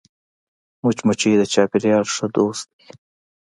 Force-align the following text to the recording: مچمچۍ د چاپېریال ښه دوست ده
مچمچۍ 0.83 1.33
د 1.37 1.43
چاپېریال 1.53 2.03
ښه 2.13 2.25
دوست 2.35 2.65
ده 2.71 2.83